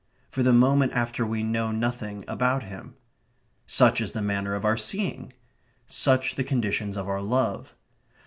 For 0.31 0.41
the 0.41 0.51
moment 0.51 0.93
after 0.93 1.27
we 1.27 1.43
know 1.43 1.69
nothing 1.71 2.25
about 2.27 2.63
him. 2.63 2.95
Such 3.67 4.01
is 4.01 4.13
the 4.13 4.21
manner 4.23 4.55
of 4.55 4.65
our 4.65 4.75
seeing. 4.75 5.31
Such 5.85 6.33
the 6.33 6.43
conditions 6.43 6.97
of 6.97 7.07
our 7.07 7.21
love. 7.21 7.75